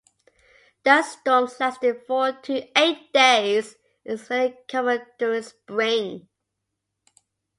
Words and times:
Dust 0.83 1.19
storms 1.19 1.59
lasting 1.59 2.01
four 2.07 2.31
to 2.31 2.67
eight 2.75 3.13
days 3.13 3.75
is 4.03 4.27
fairly 4.27 4.57
common 4.67 5.03
during 5.19 5.43
Spring. 5.43 6.27